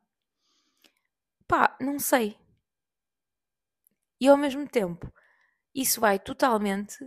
[1.48, 2.38] Pá, não sei.
[4.20, 5.12] E ao mesmo tempo,
[5.74, 6.98] isso vai totalmente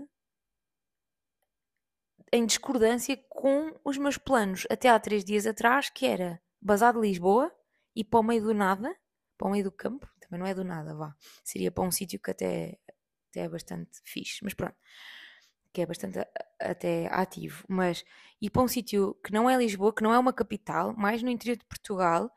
[2.33, 7.01] em discordância com os meus planos até há três dias atrás, que era basar de
[7.01, 7.53] Lisboa
[7.95, 8.95] e para o meio do nada,
[9.39, 11.15] para o meio do campo, também não é do nada, vá.
[11.45, 12.79] Seria para um sítio que até,
[13.31, 14.77] até é bastante fixe, mas pronto,
[15.77, 16.19] que é bastante
[16.59, 17.63] até ativo.
[17.69, 18.03] Mas
[18.41, 21.29] ir para um sítio que não é Lisboa, que não é uma capital, mais no
[21.29, 22.31] interior de Portugal,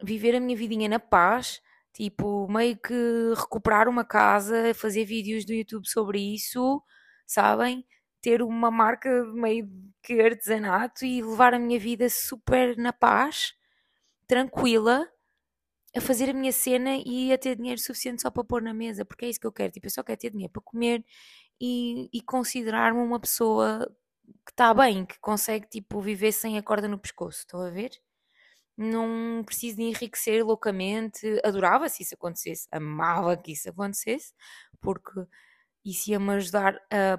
[0.00, 1.60] viver a minha vidinha na paz,
[1.92, 2.94] tipo, meio que
[3.36, 6.80] recuperar uma casa, fazer vídeos do YouTube sobre isso,
[7.26, 7.84] sabem?
[8.22, 9.70] ter uma marca meio
[10.02, 13.54] que artesanato e levar a minha vida super na paz,
[14.26, 15.08] tranquila,
[15.96, 19.04] a fazer a minha cena e a ter dinheiro suficiente só para pôr na mesa,
[19.04, 19.72] porque é isso que eu quero.
[19.72, 21.04] Tipo, eu só quero ter dinheiro para comer
[21.60, 23.86] e, e considerar-me uma pessoa
[24.46, 27.40] que está bem, que consegue tipo viver sem a corda no pescoço.
[27.40, 27.90] Estão a ver?
[28.76, 31.40] Não preciso de enriquecer loucamente.
[31.44, 34.34] Adorava se isso acontecesse, amava que isso acontecesse,
[34.80, 35.26] porque
[35.84, 37.18] isso ia-me ajudar a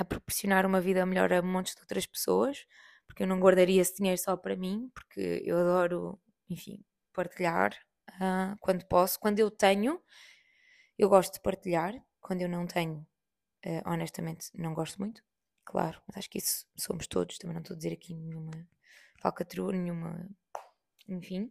[0.00, 2.64] a proporcionar uma vida melhor a montes de outras pessoas,
[3.06, 7.74] porque eu não guardaria esse dinheiro só para mim, porque eu adoro, enfim, partilhar
[8.12, 9.20] uh, quando posso.
[9.20, 10.00] Quando eu tenho,
[10.98, 11.94] eu gosto de partilhar.
[12.18, 13.06] Quando eu não tenho,
[13.66, 15.22] uh, honestamente, não gosto muito.
[15.64, 17.38] Claro, mas acho que isso somos todos.
[17.38, 18.68] Também não estou a dizer aqui nenhuma
[19.20, 20.28] falcatrua, nenhuma.
[21.08, 21.50] Enfim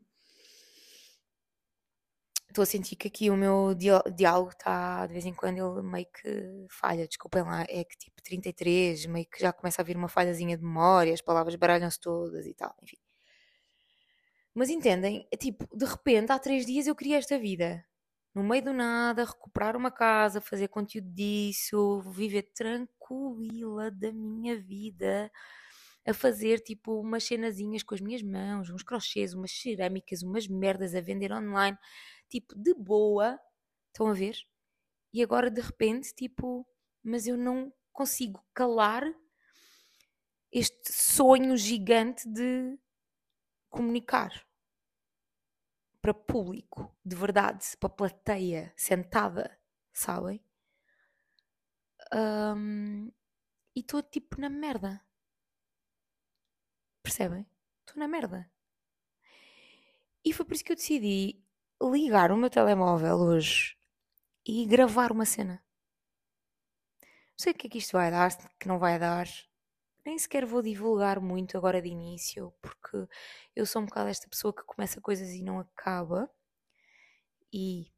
[2.50, 3.74] estou a sentir que aqui o meu
[4.16, 7.08] diálogo está, de vez em quando, ele meio que falha.
[7.08, 10.64] Desculpem lá, é que tipo 33, meio que já começa a vir uma falhazinha de
[10.64, 12.98] memória, as palavras baralham-se todas e tal, enfim.
[14.54, 15.28] Mas entendem?
[15.32, 17.86] É tipo, de repente, há três dias eu queria esta vida.
[18.40, 25.30] No meio do nada, recuperar uma casa, fazer conteúdo disso, viver tranquila da minha vida,
[26.08, 30.96] a fazer tipo umas cenazinhas com as minhas mãos, uns crochês, umas cerâmicas, umas merdas
[30.96, 31.78] a vender online
[32.30, 33.38] tipo, de boa,
[33.88, 34.38] estão a ver?
[35.12, 36.66] E agora de repente, tipo,
[37.04, 39.04] mas eu não consigo calar
[40.50, 42.80] este sonho gigante de
[43.70, 44.49] comunicar
[46.02, 49.60] para público, de verdade, para plateia, sentada,
[49.92, 50.44] sabem?
[52.14, 53.12] Um,
[53.76, 55.02] e estou tipo na merda.
[57.04, 57.46] Percebem?
[57.82, 58.52] Estou na merda.
[60.24, 61.44] E foi por isso que eu decidi
[61.82, 63.78] ligar o meu telemóvel hoje
[64.46, 65.64] e gravar uma cena.
[67.02, 69.28] Não sei o que é que isto vai dar, que não vai dar.
[70.10, 73.08] Nem sequer vou divulgar muito agora de início, porque
[73.56, 76.28] eu sou um bocado esta pessoa que começa coisas e não acaba.
[77.54, 77.92] E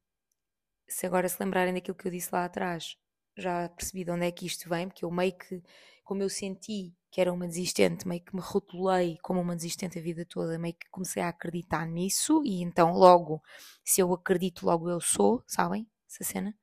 [0.89, 2.97] se agora se lembrarem daquilo que eu disse lá atrás,
[3.38, 5.63] já percebi de onde é que isto vem, porque eu meio que,
[6.04, 10.02] como eu senti que era uma desistente, meio que me rotulei como uma desistente a
[10.02, 13.41] vida toda, meio que comecei a acreditar nisso e então logo,
[13.86, 15.89] se eu acredito, logo eu sou, sabem?
[16.10, 16.54] Essa cena.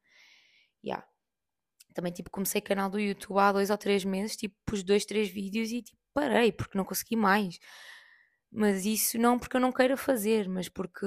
[0.85, 1.07] Yeah.
[1.99, 5.29] Também tipo comecei canal do YouTube há dois ou três meses, tipo pus dois, três
[5.29, 7.59] vídeos e tipo parei porque não consegui mais.
[8.53, 11.05] Mas isso não porque eu não queira fazer, mas porque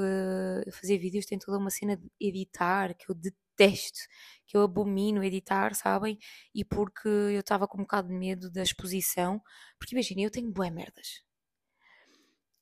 [0.73, 4.01] fazer vídeos tem toda uma cena de editar que eu detesto,
[4.45, 6.17] que eu abomino editar, sabem?
[6.53, 9.41] E porque eu estava com um bocado de medo da exposição,
[9.79, 11.23] porque imaginem, eu tenho bué merdas.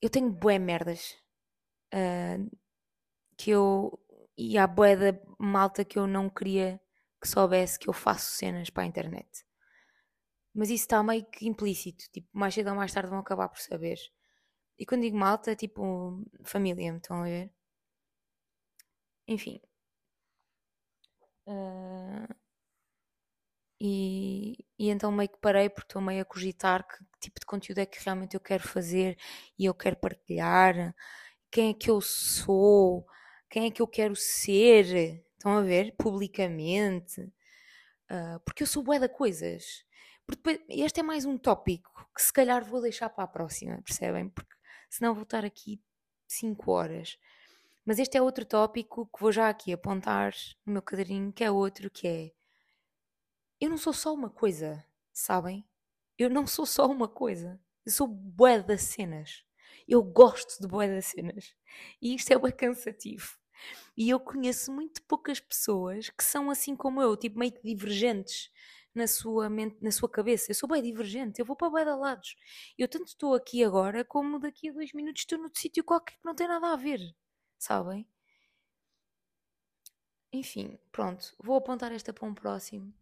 [0.00, 1.16] Eu tenho bué merdas.
[1.92, 2.48] Uh,
[3.36, 3.98] que eu.
[4.38, 6.80] E há bué da malta que eu não queria
[7.20, 9.44] que soubesse que eu faço cenas para a internet.
[10.54, 12.04] Mas isso está meio que implícito.
[12.12, 13.98] Tipo, mais cedo ou mais tarde vão acabar por saber.
[14.78, 17.52] E quando digo malta, tipo família, me estão a ver?
[19.26, 19.60] Enfim,
[21.46, 22.32] Uh,
[23.80, 27.46] e, e, então meio que parei porque estou meio a cogitar que, que tipo de
[27.46, 29.16] conteúdo é que realmente eu quero fazer
[29.58, 30.94] e eu quero partilhar,
[31.50, 33.06] quem é que eu sou,
[33.48, 38.98] quem é que eu quero ser, estão a ver, publicamente, uh, porque eu sou bué
[38.98, 39.84] de coisas.
[40.26, 43.80] Porque depois, este é mais um tópico que se calhar vou deixar para a próxima,
[43.82, 44.28] percebem?
[44.28, 44.54] Porque
[44.90, 45.80] senão vou estar aqui
[46.28, 47.18] 5 horas.
[47.84, 50.34] Mas este é outro tópico que vou já aqui apontar
[50.66, 52.32] no meu caderninho, que é outro, que é
[53.60, 55.66] eu não sou só uma coisa, sabem?
[56.18, 57.60] Eu não sou só uma coisa.
[57.84, 59.44] Eu sou bué das cenas.
[59.86, 61.54] Eu gosto de bué das cenas.
[62.00, 63.39] E isto é bué cansativo.
[64.00, 68.50] E eu conheço muito poucas pessoas que são assim como eu, tipo meio que divergentes
[68.94, 70.50] na sua mente, na sua cabeça.
[70.50, 72.34] Eu sou bem divergente, eu vou para bem de lados.
[72.78, 76.24] Eu tanto estou aqui agora como daqui a dois minutos estou noutro sítio qualquer que
[76.24, 77.14] não tem nada a ver,
[77.58, 78.08] sabem?
[80.32, 82.94] Enfim, pronto, vou apontar esta para um próximo.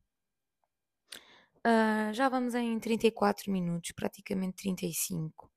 [1.58, 5.46] Uh, já vamos em 34 minutos, praticamente 35.
[5.46, 5.50] Uh,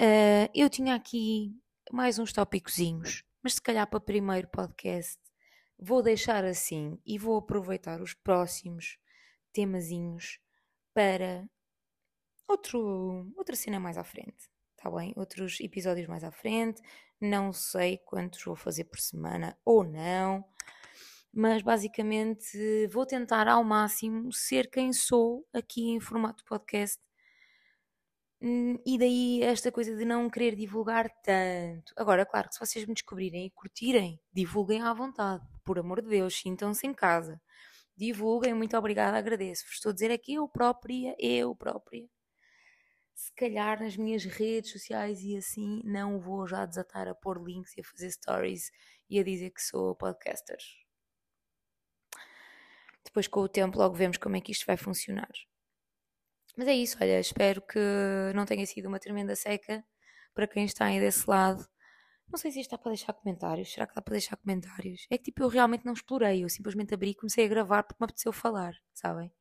[0.00, 1.56] ah, eu tinha aqui
[1.92, 5.18] mais uns tópicozinhos, mas se calhar para o primeiro podcast
[5.80, 8.98] vou deixar assim e vou aproveitar os próximos
[9.52, 10.38] temazinhos
[10.92, 11.48] para
[12.46, 15.14] outro, outra cena mais à frente, tá bem?
[15.16, 16.82] Outros episódios mais à frente,
[17.20, 20.44] não sei quantos vou fazer por semana ou não,
[21.32, 27.00] mas basicamente vou tentar ao máximo ser quem sou aqui em formato podcast
[28.42, 31.92] e daí esta coisa de não querer divulgar tanto.
[31.96, 36.08] Agora, claro que se vocês me descobrirem e curtirem, divulguem à vontade, por amor de
[36.08, 37.40] Deus, sintam-se em casa.
[37.94, 39.74] Divulguem, muito obrigada, agradeço-vos.
[39.74, 42.08] Estou a dizer aqui eu própria, eu própria.
[43.14, 47.76] Se calhar nas minhas redes sociais e assim, não vou já desatar a pôr links
[47.76, 48.70] e a fazer stories
[49.10, 50.56] e a dizer que sou podcaster.
[53.04, 55.30] Depois, com o tempo, logo vemos como é que isto vai funcionar.
[56.56, 57.78] Mas é isso, olha, espero que
[58.34, 59.84] não tenha sido uma tremenda seca
[60.34, 61.66] para quem está aí desse lado.
[62.28, 63.72] Não sei se isto dá para deixar comentários.
[63.72, 65.06] Será que dá para deixar comentários?
[65.10, 66.44] É que tipo, eu realmente não explorei.
[66.44, 69.32] Eu simplesmente abri e comecei a gravar porque me apeteceu falar, sabem?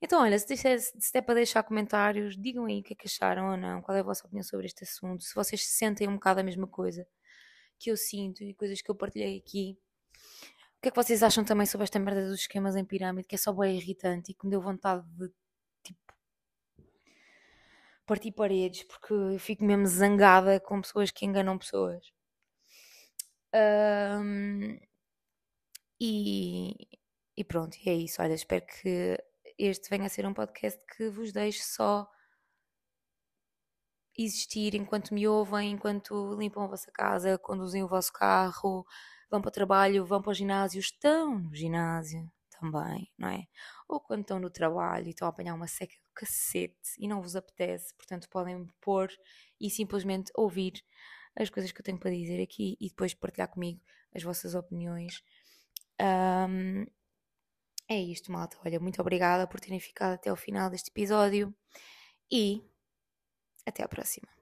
[0.00, 3.08] Então, olha, se, deixar, se der para deixar comentários, digam aí o que é que
[3.08, 6.14] acharam ou não, qual é a vossa opinião sobre este assunto, se vocês sentem um
[6.14, 7.04] bocado a mesma coisa
[7.78, 9.76] que eu sinto e coisas que eu partilhei aqui.
[10.78, 13.34] O que é que vocês acham também sobre esta merda dos esquemas em pirâmide, que
[13.34, 15.32] é só bem irritante e que me deu vontade de
[18.08, 22.10] partir paredes, porque fico mesmo zangada com pessoas que enganam pessoas.
[23.54, 24.78] Um,
[26.00, 26.74] e,
[27.36, 28.22] e pronto, é isso.
[28.22, 29.18] Olha, espero que
[29.58, 32.08] este venha a ser um podcast que vos deixe só
[34.16, 38.84] existir enquanto me ouvem, enquanto limpam a vossa casa, conduzem o vosso carro,
[39.30, 42.30] vão para o trabalho, vão para o ginásio, estão no ginásio
[42.60, 43.44] também, não é?
[43.88, 47.36] Ou quando estão no trabalho e estão a apanhar uma seca cacete e não vos
[47.36, 49.08] apetece, portanto podem pôr
[49.60, 50.72] e simplesmente ouvir
[51.36, 53.80] as coisas que eu tenho para dizer aqui e depois partilhar comigo
[54.12, 55.22] as vossas opiniões.
[56.00, 56.84] Um,
[57.88, 58.58] é isto, malta.
[58.64, 61.54] Olha, muito obrigada por terem ficado até o final deste episódio
[62.30, 62.62] e
[63.64, 64.37] até à próxima.